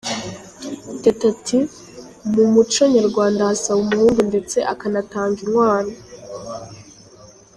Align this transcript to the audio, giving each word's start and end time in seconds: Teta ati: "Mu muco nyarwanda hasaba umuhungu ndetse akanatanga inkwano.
Teta 1.01 1.23
ati: 1.33 1.59
"Mu 2.33 2.43
muco 2.53 2.83
nyarwanda 2.95 3.41
hasaba 3.49 3.79
umuhungu 3.83 4.19
ndetse 4.31 4.57
akanatanga 4.73 5.37
inkwano. 5.45 5.93